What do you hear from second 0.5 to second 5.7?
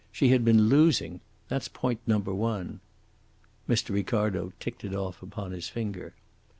losing. That's point number one." Mr. Ricardo ticked it off upon his